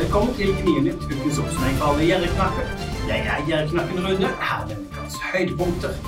Velkommen 0.00 0.34
til 0.34 0.54
Gnienytt, 0.62 1.02
ukens 1.12 1.38
oppsummering 1.38 1.74
for 1.76 1.90
alle 1.90 2.04
gjerriknakker. 2.08 2.68
Jeg 3.08 3.24
er 3.32 3.42
gjerriknakken 3.48 3.98
Rune. 4.04 4.28
Her 4.48 4.62
er 4.72 4.78
ukas 4.78 5.18
høydepunkter. 5.32 5.98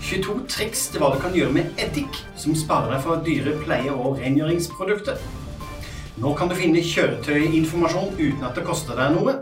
22 0.00 0.36
triks 0.48 0.86
til 0.88 1.02
hva 1.02 1.10
du 1.12 1.18
kan 1.20 1.36
gjøre 1.36 1.52
med 1.52 1.82
eddik, 1.84 2.22
som 2.40 2.56
sparer 2.56 2.94
deg 2.94 3.02
for 3.04 3.20
dyre 3.26 3.52
pleie- 3.66 3.92
og 3.92 4.16
rengjøringsprodukter. 4.22 5.20
Nå 6.24 6.32
kan 6.38 6.48
du 6.48 6.56
finne 6.56 6.80
kjøretøyinformasjon 6.80 8.16
uten 8.16 8.48
at 8.48 8.56
det 8.56 8.64
koster 8.64 8.96
deg 8.96 9.12
noe. 9.18 9.36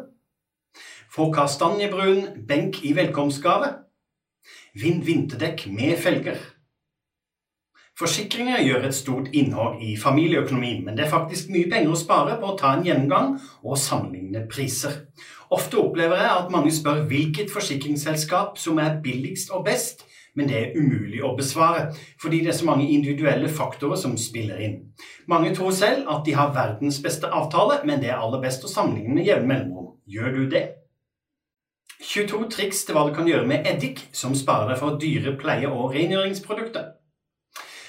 Få 1.15 1.31
kastanjebrun 1.39 2.43
benk 2.49 2.83
i 2.83 2.91
velkomstgave. 2.99 3.71
Vinn 4.75 4.99
vinterdekk 5.07 5.69
med 5.79 5.95
felger. 6.03 6.43
Forsikringer 7.97 8.61
gjør 8.61 8.83
et 8.85 8.95
stort 8.95 9.29
innhogg 9.33 9.79
i 9.81 9.95
familieøkonomien, 9.97 10.83
men 10.85 10.99
det 10.99 11.07
er 11.07 11.13
faktisk 11.15 11.49
mye 11.49 11.71
penger 11.71 11.95
å 11.95 11.97
spare 11.97 12.35
på 12.43 12.51
å 12.51 12.57
ta 12.61 12.75
en 12.77 12.83
gjennomgang 12.85 13.31
og 13.63 13.79
sammenligne 13.81 14.43
priser. 14.53 14.99
Ofte 15.57 15.79
opplever 15.81 16.21
jeg 16.21 16.33
at 16.43 16.53
mange 16.53 16.75
spør 16.77 17.07
hvilket 17.09 17.49
forsikringsselskap 17.55 18.59
som 18.61 18.83
er 18.85 18.99
billigst 19.01 19.55
og 19.57 19.65
best, 19.65 20.05
men 20.37 20.51
det 20.51 20.59
er 20.59 20.77
umulig 20.77 21.23
å 21.25 21.33
besvare, 21.39 21.87
fordi 22.21 22.43
det 22.45 22.53
er 22.53 22.59
så 22.59 22.69
mange 22.69 22.91
individuelle 22.93 23.49
faktorer 23.49 23.97
som 23.97 24.19
spiller 24.21 24.61
inn. 24.61 24.77
Mange 25.33 25.55
tror 25.57 25.73
selv 25.73 26.11
at 26.13 26.29
de 26.29 26.37
har 26.37 26.53
verdens 26.53 27.01
beste 27.01 27.33
avtale, 27.33 27.81
men 27.89 28.05
det 28.05 28.13
er 28.13 28.21
aller 28.21 28.45
best 28.45 28.69
å 28.69 28.73
sammenligne 28.75 29.17
med 29.17 29.31
jevne 29.31 29.49
mellomrom. 29.55 29.95
Gjør 30.05 30.37
du 30.37 30.45
det? 30.53 30.67
22 32.05 32.45
triks 32.53 32.85
til 32.85 32.93
hva 32.93 33.09
du 33.09 33.17
kan 33.17 33.33
gjøre 33.33 33.49
med 33.49 33.65
eddik 33.73 34.05
som 34.13 34.37
sparer 34.37 34.75
deg 34.75 34.85
for 34.85 35.01
dyre 35.01 35.33
pleie- 35.41 35.73
og 35.73 35.97
rengjøringsprodukter. 35.97 36.93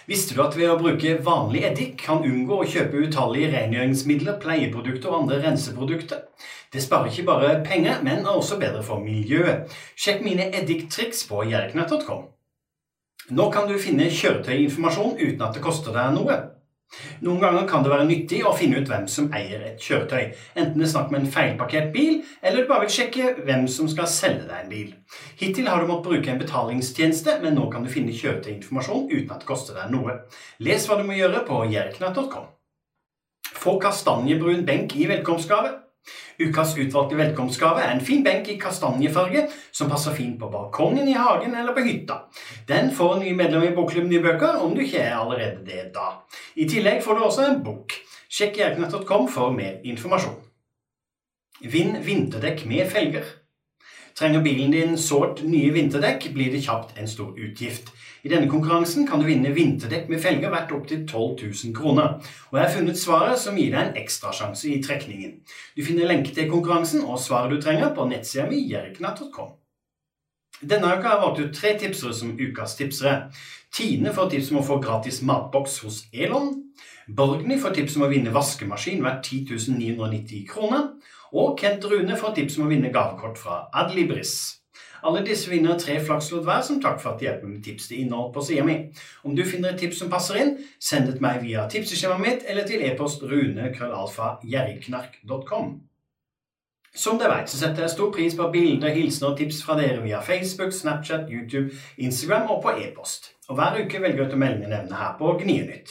Visste 0.08 0.38
du 0.38 0.40
at 0.40 0.56
ved 0.56 0.70
å 0.72 0.78
bruke 0.80 1.18
vanlig 1.20 1.66
eddik 1.68 1.98
kan 2.00 2.24
unngå 2.24 2.62
å 2.62 2.68
kjøpe 2.72 3.02
utallige 3.10 3.50
rengjøringsmidler, 3.52 4.38
pleieprodukter 4.40 5.12
og 5.12 5.18
andre 5.26 5.42
renseprodukter? 5.44 6.22
Det 6.72 6.80
sparer 6.84 7.12
ikke 7.12 7.26
bare 7.28 7.50
penger, 7.66 8.00
men 8.08 8.24
er 8.24 8.32
også 8.32 8.56
bedre 8.62 8.86
for 8.88 9.04
miljøet. 9.04 9.68
Sjekk 10.00 10.24
mine 10.24 10.48
eddiktriks 10.56 11.26
på 11.28 11.44
jerknett.com. 11.52 12.24
Nå 13.36 13.50
kan 13.52 13.68
du 13.68 13.76
finne 13.84 14.08
kjøretøyinformasjon 14.08 15.18
uten 15.20 15.44
at 15.44 15.60
det 15.60 15.66
koster 15.68 15.92
deg 15.96 16.16
noe. 16.16 16.40
Noen 17.22 17.42
ganger 17.42 17.66
kan 17.68 17.84
det 17.84 17.92
være 17.92 18.08
nyttig 18.08 18.40
å 18.48 18.54
finne 18.56 18.82
ut 18.82 18.90
hvem 18.90 19.08
som 19.12 19.28
eier 19.36 19.64
et 19.68 19.82
kjøretøy, 19.84 20.34
enten 20.56 20.78
det 20.80 20.86
er 20.88 20.92
snakk 20.94 21.12
om 21.12 21.18
en 21.20 21.30
feilparkert 21.32 21.90
bil, 21.94 22.22
eller 22.42 22.64
du 22.64 22.70
bare 22.70 22.86
vil 22.86 22.94
sjekke 22.96 23.34
hvem 23.44 23.66
som 23.72 23.90
skal 23.92 24.08
selge 24.12 24.48
deg 24.48 24.62
en 24.64 24.72
bil. 24.72 24.94
Hittil 25.40 25.68
har 25.68 25.84
du 25.84 25.90
måttet 25.92 26.12
bruke 26.12 26.32
en 26.34 26.42
betalingstjeneste, 26.42 27.40
men 27.44 27.58
nå 27.60 27.68
kan 27.74 27.84
du 27.84 27.92
finne 27.92 28.16
kjøretøyinformasjon 28.16 29.10
uten 29.12 29.34
at 29.34 29.44
det 29.44 29.50
koster 29.50 29.80
deg 29.80 29.92
noe. 29.94 30.22
Les 30.64 30.88
hva 30.88 31.00
du 31.00 31.04
må 31.08 31.18
gjøre 31.18 31.44
på 31.48 31.66
jerknatt.com. 31.74 32.48
Få 33.58 33.76
kastanjebrun 33.82 34.64
benk 34.68 34.96
i 34.96 35.10
velkomstgave. 35.10 35.76
Ukas 36.40 36.76
utvalgte 36.78 37.18
velkomstgave 37.18 37.82
er 37.82 37.94
en 37.96 38.04
fin 38.06 38.24
benk 38.26 38.50
i 38.52 38.58
kastanjefarge 38.62 39.48
som 39.72 39.90
passer 39.90 40.14
fint 40.18 40.38
på 40.40 40.50
balkongen, 40.54 41.08
i 41.08 41.16
hagen 41.18 41.56
eller 41.56 41.74
på 41.74 41.86
hytta. 41.88 42.20
Den 42.70 42.92
får 42.94 43.20
nye 43.22 43.36
medlemmer 43.38 43.72
i 43.72 43.76
Bokklubben 43.76 44.14
i 44.14 44.22
bøker, 44.22 44.62
om 44.62 44.76
du 44.76 44.84
ikke 44.86 45.02
er 45.02 45.18
allerede 45.18 45.66
det 45.66 45.90
da. 45.96 46.12
I 46.56 46.68
tillegg 46.70 47.02
får 47.06 47.18
du 47.18 47.26
også 47.26 47.48
en 47.48 47.64
bok. 47.66 47.98
Sjekk 48.30 48.60
jerknett.com 48.62 49.28
for 49.32 49.56
mer 49.56 49.80
informasjon. 49.88 50.38
Vinn 51.66 51.98
vinterdekk 52.06 52.66
med 52.70 52.90
felger. 52.92 53.26
Trenger 54.18 54.42
bilen 54.42 54.72
din 54.74 54.98
sårt 54.98 55.44
nye 55.46 55.70
vinterdekk, 55.76 56.32
blir 56.34 56.50
det 56.50 56.64
kjapt 56.66 56.96
en 56.98 57.10
stor 57.10 57.36
utgift. 57.38 57.92
I 58.26 58.32
denne 58.32 58.50
konkurransen 58.50 59.06
kan 59.08 59.22
du 59.22 59.28
vinne 59.28 59.52
vinterdekk 59.54 60.08
med 60.10 60.24
felger 60.24 60.50
verdt 60.50 60.74
opptil 60.74 61.04
12 61.06 61.44
000 61.44 61.76
kroner. 61.78 62.18
Og 62.50 62.58
jeg 62.58 62.66
har 62.66 62.74
funnet 62.74 62.98
svaret 62.98 63.38
som 63.38 63.60
gir 63.62 63.76
deg 63.76 63.92
en 63.92 64.00
ekstrasjanse 64.02 64.72
i 64.74 64.80
trekningen. 64.82 65.36
Du 65.78 65.84
finner 65.86 66.10
lenke 66.10 66.34
til 66.34 66.50
konkurransen 66.50 67.06
og 67.06 67.22
svaret 67.22 67.54
du 67.54 67.62
trenger 67.62 67.94
på 67.94 68.08
nettsida 68.10 68.48
mi 68.50 68.64
jerknatt.com. 68.72 69.54
Denne 70.66 70.90
uka 70.90 71.06
har 71.06 71.14
jeg 71.14 71.22
valgt 71.22 71.44
ut 71.44 71.54
tre 71.54 71.76
tipsere 71.78 72.18
som 72.18 72.34
ukas 72.34 72.74
tipsere. 72.80 73.14
Tine 73.70 74.14
får 74.18 74.32
tips 74.34 74.50
om 74.50 74.64
å 74.64 74.66
få 74.66 74.80
gratis 74.82 75.22
matboks 75.22 75.78
hos 75.86 76.00
Elon. 76.10 76.56
Borgny 77.08 77.60
får 77.62 77.78
tips 77.78 78.00
om 78.00 78.08
å 78.08 78.10
vinne 78.10 78.34
vaskemaskin 78.34 79.06
verdt 79.06 79.30
10 79.30 79.78
990 79.78 80.48
kroner. 80.50 80.90
Og 81.34 81.58
Kent 81.60 81.90
Rune 81.90 82.20
får 82.20 82.38
tips 82.38 82.58
om 82.58 82.68
å 82.68 82.72
vinne 82.72 82.94
gavekort 82.94 83.38
fra 83.42 83.56
Adlibris. 83.74 84.58
Alle 85.06 85.22
disse 85.26 85.50
vinner 85.52 85.78
tre 85.80 85.96
flakslodd 86.04 86.44
hver 86.48 86.62
som 86.66 86.82
takk 86.82 87.00
for 87.02 87.10
at 87.12 87.20
de 87.20 87.26
hjelper 87.28 87.48
med 87.50 87.64
tips 87.66 87.88
til 87.90 88.00
innhold 88.04 88.34
på 88.34 88.42
sida 88.46 88.64
mi. 88.66 88.76
Om 89.24 89.36
du 89.38 89.44
finner 89.46 89.70
et 89.74 89.80
tips 89.82 89.98
som 90.02 90.12
passer 90.12 90.36
inn, 90.42 90.52
send 90.80 91.06
det 91.08 91.14
til 91.18 91.26
meg 91.28 91.36
via 91.44 91.62
tipseskjemaet 91.72 92.24
mitt 92.24 92.42
eller 92.50 92.64
til 92.68 92.82
e-post 92.88 93.20
rune.krøllalfa.gjerrigknark.com. 93.24 95.68
Som 96.98 97.16
dere 97.22 97.34
vet, 97.36 97.50
så 97.52 97.58
setter 97.60 97.82
jeg 97.86 97.94
stor 97.94 98.10
pris 98.16 98.34
på 98.34 98.52
bilder, 98.54 98.96
hilsener 98.96 99.30
og 99.30 99.38
tips 99.38 99.58
fra 99.66 99.74
dere 99.78 100.02
via 100.02 100.20
Facebook, 100.26 100.72
Snapchat, 100.74 101.24
YouTube, 101.30 101.70
Instagram 102.02 102.46
og 102.56 102.60
på 102.64 102.70
e-post. 102.82 103.22
Og 103.52 103.56
hver 103.60 103.74
uke 103.84 103.98
velger 104.02 104.22
jeg 104.24 104.34
å 104.34 104.42
melde 104.42 104.62
mine 104.64 104.78
evner 104.82 104.98
her 105.04 105.14
på 105.20 105.26
Gnienytt. 105.44 105.90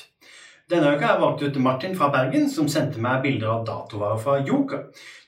Denne 0.66 0.96
uka 0.96 1.06
har 1.06 1.12
jeg 1.14 1.22
valgt 1.22 1.42
ut 1.46 1.56
Martin 1.62 1.92
fra 1.94 2.08
Bergen, 2.10 2.48
som 2.50 2.66
sendte 2.66 2.98
meg 2.98 3.20
bilder 3.22 3.52
av 3.52 3.60
datovarer 3.68 4.18
fra 4.18 4.32
Joker. 4.48 4.80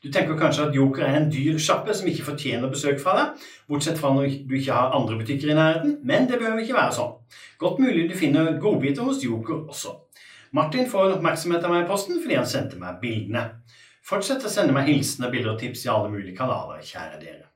Du 0.02 0.08
tenker 0.10 0.34
kanskje 0.40 0.64
at 0.66 0.74
Joker 0.74 1.04
er 1.06 1.14
en 1.14 1.28
dyr 1.30 1.60
sjappe 1.62 1.94
som 1.94 2.08
ikke 2.10 2.24
fortjener 2.26 2.72
besøk 2.72 2.98
fra 2.98 3.14
deg, 3.14 3.44
bortsett 3.70 4.00
fra 4.00 4.10
når 4.16 4.34
du 4.50 4.56
ikke 4.58 4.74
har 4.74 4.96
andre 4.98 5.20
butikker 5.20 5.52
i 5.52 5.54
nærheten, 5.54 5.92
men 6.02 6.26
det 6.26 6.40
behøver 6.40 6.64
ikke 6.64 6.74
være 6.80 6.96
sånn. 6.96 7.14
Godt 7.62 7.78
mulig 7.84 8.08
du 8.10 8.16
finner 8.18 8.50
godbiter 8.58 9.06
hos 9.06 9.22
Joker 9.22 9.60
også. 9.70 9.94
Martin 10.58 10.90
får 10.90 11.14
oppmerksomhet 11.20 11.62
av 11.62 11.76
meg 11.76 11.84
i 11.84 11.88
posten 11.92 12.18
fordi 12.18 12.40
han 12.40 12.50
sendte 12.56 12.82
meg 12.82 12.98
bildene. 13.04 13.44
Fortsett 14.10 14.42
å 14.42 14.50
sende 14.50 14.74
meg 14.74 14.90
hilsener, 14.90 15.30
bilder 15.30 15.54
og 15.54 15.62
tips 15.62 15.86
i 15.86 15.92
alle 15.94 16.10
mulige 16.10 16.34
kanaler, 16.34 16.82
kjære 16.82 17.22
dere. 17.22 17.46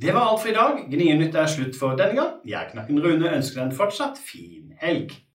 Det 0.00 0.16
var 0.16 0.30
alt 0.30 0.40
for 0.40 0.48
i 0.48 0.56
dag. 0.56 0.80
Gnienytt 0.88 1.36
er 1.36 1.52
slutt 1.52 1.76
for 1.76 1.96
denne 2.00 2.16
gang. 2.16 2.34
Jeg, 2.48 2.72
Knakken 2.72 3.04
Rune, 3.04 3.36
ønsker 3.36 3.60
deg 3.60 3.68
en 3.68 3.78
fortsatt 3.84 4.20
fin 4.20 4.72
helg. 4.80 5.16